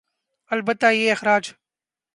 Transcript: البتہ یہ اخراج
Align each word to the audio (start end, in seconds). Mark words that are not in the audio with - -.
البتہ 0.51 0.85
یہ 0.91 1.11
اخراج 1.11 1.51